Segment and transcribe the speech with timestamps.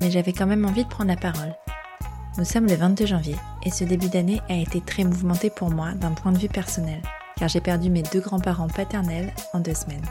[0.00, 1.54] mais j'avais quand même envie de prendre la parole.
[2.38, 5.92] Nous sommes le 22 janvier et ce début d'année a été très mouvementé pour moi
[5.92, 7.02] d'un point de vue personnel,
[7.36, 10.06] car j'ai perdu mes deux grands-parents paternels en deux semaines.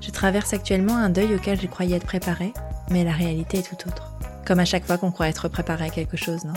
[0.00, 2.52] Je traverse actuellement un deuil auquel je croyais être préparée,
[2.90, 4.12] mais la réalité est tout autre.
[4.44, 6.52] Comme à chaque fois qu'on croit être préparé à quelque chose, non?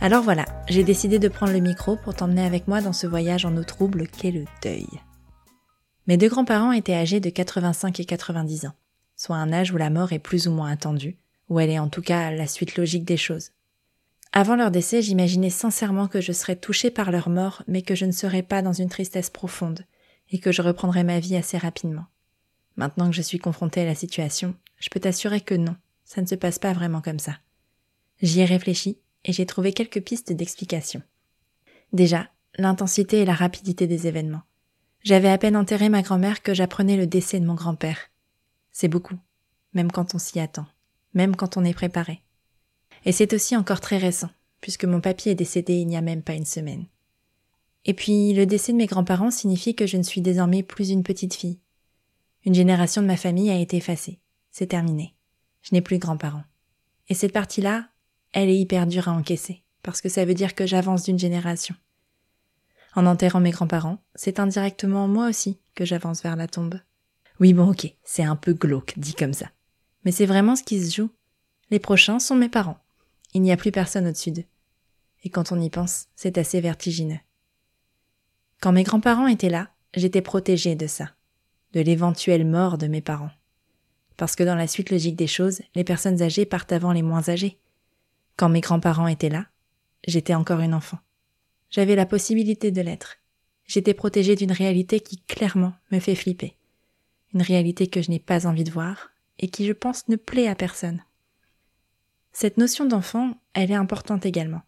[0.00, 3.44] Alors voilà, j'ai décidé de prendre le micro pour t'emmener avec moi dans ce voyage
[3.44, 4.86] en eau trouble qu'est le deuil.
[6.06, 8.74] Mes deux grands-parents étaient âgés de 85 et 90 ans,
[9.16, 11.16] soit un âge où la mort est plus ou moins attendue,
[11.52, 13.50] où elle est en tout cas la suite logique des choses.
[14.32, 18.06] Avant leur décès, j'imaginais sincèrement que je serais touchée par leur mort, mais que je
[18.06, 19.84] ne serais pas dans une tristesse profonde,
[20.30, 22.06] et que je reprendrais ma vie assez rapidement.
[22.76, 26.26] Maintenant que je suis confrontée à la situation, je peux t'assurer que non, ça ne
[26.26, 27.36] se passe pas vraiment comme ça.
[28.22, 31.02] J'y ai réfléchi, et j'ai trouvé quelques pistes d'explication.
[31.92, 34.42] Déjà, l'intensité et la rapidité des événements.
[35.02, 37.98] J'avais à peine enterré ma grand-mère que j'apprenais le décès de mon grand-père.
[38.70, 39.18] C'est beaucoup,
[39.74, 40.66] même quand on s'y attend,
[41.14, 42.22] même quand on est préparé.
[43.04, 46.22] Et c'est aussi encore très récent, puisque mon papy est décédé il n'y a même
[46.22, 46.86] pas une semaine.
[47.84, 51.02] Et puis, le décès de mes grands-parents signifie que je ne suis désormais plus une
[51.02, 51.58] petite fille.
[52.44, 54.20] Une génération de ma famille a été effacée.
[54.50, 55.16] C'est terminé.
[55.62, 56.44] Je n'ai plus de grands-parents.
[57.08, 57.88] Et cette partie-là,
[58.32, 61.74] elle est hyper dure à encaisser, parce que ça veut dire que j'avance d'une génération.
[62.94, 66.78] En enterrant mes grands-parents, c'est indirectement moi aussi que j'avance vers la tombe.
[67.40, 69.50] Oui bon ok, c'est un peu glauque, dit comme ça.
[70.04, 71.10] Mais c'est vraiment ce qui se joue.
[71.70, 72.78] Les prochains sont mes parents.
[73.34, 74.32] Il n'y a plus personne au-dessus.
[75.24, 77.20] Et quand on y pense, c'est assez vertigineux.
[78.60, 81.10] Quand mes grands-parents étaient là, j'étais protégée de ça,
[81.72, 83.30] de l'éventuelle mort de mes parents.
[84.16, 87.28] Parce que dans la suite logique des choses, les personnes âgées partent avant les moins
[87.28, 87.58] âgées.
[88.36, 89.46] Quand mes grands-parents étaient là,
[90.06, 90.98] j'étais encore une enfant.
[91.70, 93.18] J'avais la possibilité de l'être.
[93.66, 96.56] J'étais protégée d'une réalité qui clairement me fait flipper.
[97.32, 99.11] Une réalité que je n'ai pas envie de voir
[99.42, 101.02] et qui je pense ne plaît à personne.
[102.32, 104.62] Cette notion d'enfant, elle est importante également.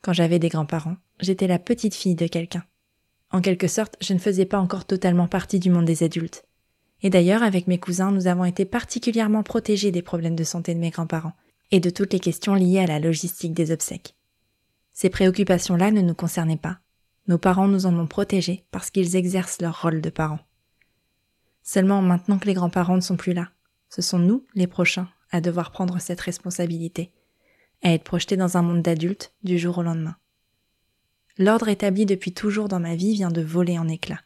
[0.00, 2.64] Quand j'avais des grands-parents, j'étais la petite fille de quelqu'un.
[3.30, 6.44] En quelque sorte, je ne faisais pas encore totalement partie du monde des adultes.
[7.02, 10.80] Et d'ailleurs, avec mes cousins, nous avons été particulièrement protégés des problèmes de santé de
[10.80, 11.34] mes grands-parents
[11.70, 14.14] et de toutes les questions liées à la logistique des obsèques.
[14.92, 16.78] Ces préoccupations-là ne nous concernaient pas.
[17.26, 20.40] Nos parents nous en ont protégés parce qu'ils exercent leur rôle de parents.
[21.62, 23.50] Seulement maintenant que les grands-parents ne sont plus là,
[23.94, 27.12] ce sont nous, les prochains, à devoir prendre cette responsabilité,
[27.82, 30.16] à être projetés dans un monde d'adultes du jour au lendemain.
[31.36, 34.22] L'ordre établi depuis toujours dans ma vie vient de voler en éclats.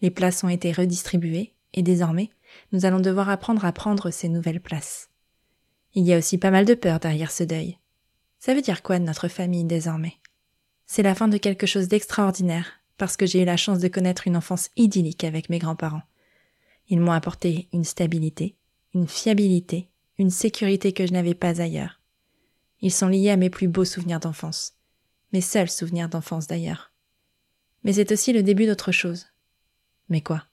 [0.00, 2.30] Les places ont été redistribuées, et désormais,
[2.72, 5.10] nous allons devoir apprendre à prendre ces nouvelles places.
[5.92, 7.78] Il y a aussi pas mal de peur derrière ce deuil.
[8.38, 10.14] Ça veut dire quoi de notre famille désormais?
[10.86, 14.26] C'est la fin de quelque chose d'extraordinaire, parce que j'ai eu la chance de connaître
[14.26, 16.04] une enfance idyllique avec mes grands-parents.
[16.88, 18.56] Ils m'ont apporté une stabilité,
[18.94, 19.88] une fiabilité,
[20.18, 22.00] une sécurité que je n'avais pas ailleurs.
[22.80, 24.74] Ils sont liés à mes plus beaux souvenirs d'enfance,
[25.32, 26.92] mes seuls souvenirs d'enfance d'ailleurs.
[27.82, 29.26] Mais c'est aussi le début d'autre chose.
[30.08, 30.44] Mais quoi?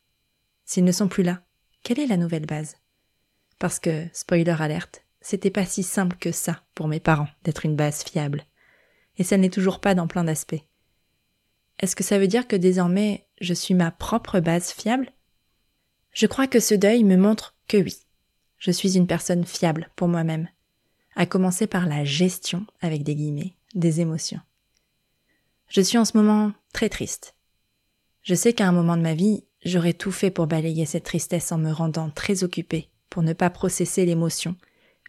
[0.65, 1.43] S'ils ne sont plus là,
[1.83, 2.77] quelle est la nouvelle base?
[3.59, 7.75] Parce que, spoiler alerte, c'était pas si simple que ça pour mes parents d'être une
[7.75, 8.45] base fiable.
[9.17, 10.63] Et ça n'est toujours pas dans plein d'aspects.
[11.79, 15.11] Est-ce que ça veut dire que désormais je suis ma propre base fiable?
[16.11, 17.97] Je crois que ce deuil me montre que oui,
[18.61, 20.47] je suis une personne fiable pour moi-même,
[21.15, 24.39] à commencer par la gestion, avec des guillemets, des émotions.
[25.67, 27.33] Je suis en ce moment très triste.
[28.21, 31.51] Je sais qu'à un moment de ma vie, j'aurais tout fait pour balayer cette tristesse
[31.51, 34.55] en me rendant très occupée pour ne pas processer l'émotion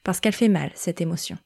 [0.03, 1.37] parce qu'elle fait mal, cette émotion.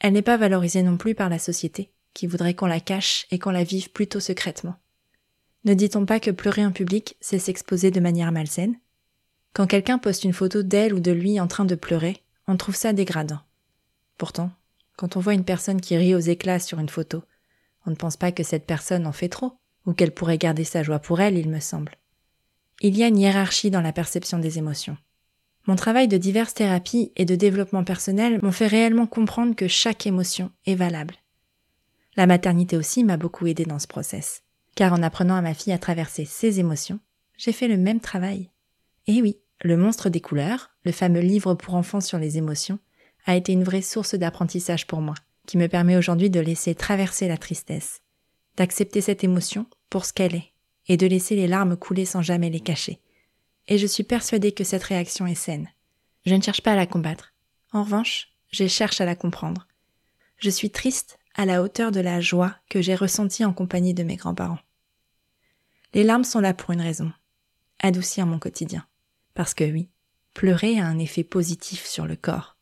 [0.00, 3.38] Elle n'est pas valorisée non plus par la société, qui voudrait qu'on la cache et
[3.38, 4.74] qu'on la vive plutôt secrètement.
[5.64, 8.76] Ne dit-on pas que pleurer en public, c'est s'exposer de manière malsaine?
[9.56, 12.76] Quand quelqu'un poste une photo d'elle ou de lui en train de pleurer, on trouve
[12.76, 13.40] ça dégradant.
[14.18, 14.50] Pourtant,
[14.98, 17.22] quand on voit une personne qui rit aux éclats sur une photo,
[17.86, 19.54] on ne pense pas que cette personne en fait trop,
[19.86, 21.92] ou qu'elle pourrait garder sa joie pour elle, il me semble.
[22.82, 24.98] Il y a une hiérarchie dans la perception des émotions.
[25.66, 30.06] Mon travail de diverses thérapies et de développement personnel m'ont fait réellement comprendre que chaque
[30.06, 31.14] émotion est valable.
[32.14, 34.42] La maternité aussi m'a beaucoup aidé dans ce process,
[34.74, 37.00] car en apprenant à ma fille à traverser ses émotions,
[37.38, 38.50] j'ai fait le même travail.
[39.06, 42.78] Et oui, Le monstre des couleurs, le fameux livre pour enfants sur les émotions,
[43.24, 45.14] a été une vraie source d'apprentissage pour moi,
[45.46, 48.02] qui me permet aujourd'hui de laisser traverser la tristesse,
[48.56, 50.52] d'accepter cette émotion pour ce qu'elle est,
[50.88, 53.00] et de laisser les larmes couler sans jamais les cacher.
[53.68, 55.68] Et je suis persuadée que cette réaction est saine.
[56.24, 57.34] Je ne cherche pas à la combattre.
[57.72, 59.66] En revanche, je cherche à la comprendre.
[60.38, 64.02] Je suis triste à la hauteur de la joie que j'ai ressentie en compagnie de
[64.02, 64.58] mes grands-parents.
[65.94, 67.12] Les larmes sont là pour une raison.
[67.80, 68.86] Adoucir mon quotidien.
[69.36, 69.90] Parce que oui,
[70.32, 72.56] pleurer a un effet positif sur le corps.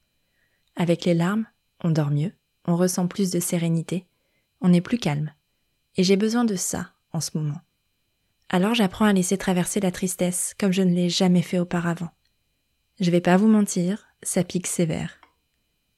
[0.74, 1.46] Avec les larmes,
[1.84, 2.32] on dort mieux,
[2.66, 4.06] on ressent plus de sérénité,
[4.60, 5.32] on est plus calme.
[5.96, 7.60] Et j'ai besoin de ça en ce moment.
[8.48, 12.10] Alors j'apprends à laisser traverser la tristesse comme je ne l'ai jamais fait auparavant.
[13.00, 15.20] Je vais pas vous mentir, ça pique sévère.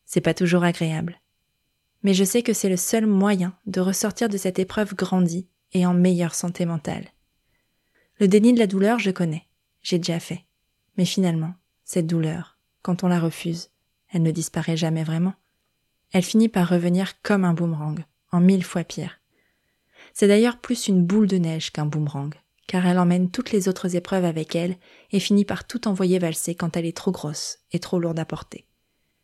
[0.05, 1.21] C'est pas toujours agréable.
[2.03, 5.87] Mais je sais que c'est le seul moyen de ressortir de cette épreuve grandie et
[5.87, 7.07] en meilleure santé mentale.
[8.21, 9.47] Le déni de la douleur, je connais.
[9.83, 10.46] J'ai déjà fait.
[10.97, 11.55] Mais finalement,
[11.85, 13.71] cette douleur, quand on la refuse,
[14.13, 15.35] elle ne disparaît jamais vraiment.
[16.13, 19.21] Elle finit par revenir comme un boomerang, en mille fois pire.
[20.15, 22.35] C'est d'ailleurs plus une boule de neige qu'un boomerang,
[22.67, 24.77] car elle emmène toutes les autres épreuves avec elle
[25.13, 28.25] et finit par tout envoyer valser quand elle est trop grosse et trop lourde à
[28.25, 28.67] porter.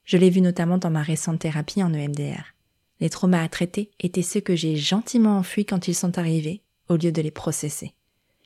[0.04, 2.54] Je l'ai vu notamment dans ma récente thérapie en EMDR.
[3.00, 6.96] Les traumas à traiter étaient ceux que j'ai gentiment enfuis quand ils sont arrivés, au
[6.96, 7.94] lieu de les processer.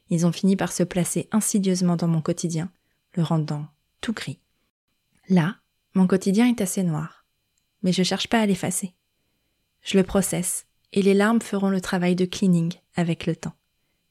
[0.08, 2.70] Ils ont fini par se placer insidieusement dans mon quotidien,
[3.16, 3.66] le rendant
[4.00, 4.38] tout gris.
[5.28, 5.56] Là,
[5.94, 7.24] mon quotidien est assez noir,
[7.82, 8.94] mais je cherche pas à l'effacer.
[9.82, 13.54] Je le processe, et les larmes feront le travail de cleaning avec le temps.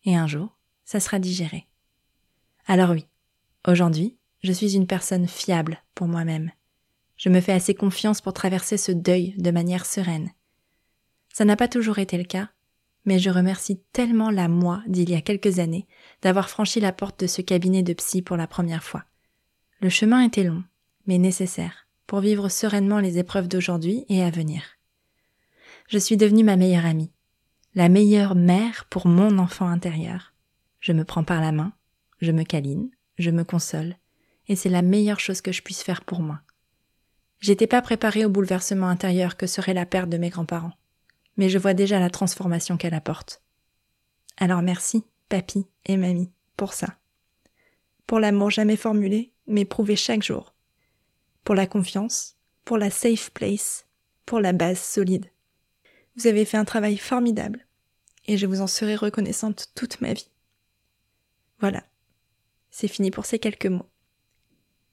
[0.03, 1.67] Et un jour, ça sera digéré.
[2.67, 3.05] Alors oui,
[3.67, 6.51] aujourd'hui, je suis une personne fiable pour moi-même.
[7.17, 10.31] Je me fais assez confiance pour traverser ce deuil de manière sereine.
[11.33, 12.49] Ça n'a pas toujours été le cas,
[13.05, 15.87] mais je remercie tellement la moi d'il y a quelques années
[16.21, 19.05] d'avoir franchi la porte de ce cabinet de psy pour la première fois.
[19.79, 20.63] Le chemin était long,
[21.05, 24.63] mais nécessaire, pour vivre sereinement les épreuves d'aujourd'hui et à venir.
[25.87, 27.11] Je suis devenue ma meilleure amie,
[27.75, 30.33] la meilleure mère pour mon enfant intérieur.
[30.79, 31.73] Je me prends par la main,
[32.21, 33.95] je me câline, je me console,
[34.47, 36.41] et c'est la meilleure chose que je puisse faire pour moi.
[37.39, 40.73] J'étais pas préparée au bouleversement intérieur que serait la perte de mes grands-parents
[41.37, 43.41] mais je vois déjà la transformation qu'elle apporte.
[44.37, 46.97] Alors merci, papy et mamie, pour ça.
[48.07, 50.53] Pour l'amour jamais formulé, mais prouvé chaque jour.
[51.43, 53.85] Pour la confiance, pour la safe place,
[54.25, 55.31] pour la base solide.
[56.15, 57.67] Vous avez fait un travail formidable,
[58.25, 60.29] et je vous en serai reconnaissante toute ma vie.
[61.59, 61.83] Voilà.
[62.69, 63.89] C'est fini pour ces quelques mots.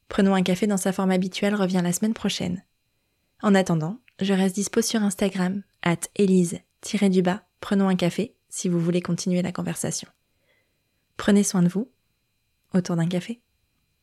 [0.08, 2.62] Prenons un café dans sa forme habituelle revient la semaine prochaine.
[3.42, 9.00] En attendant, je reste dispo sur Instagram, at Elise-du-bas, prenons un café si vous voulez
[9.00, 10.08] continuer la conversation.
[11.16, 11.90] Prenez soin de vous
[12.74, 13.40] autour d'un café.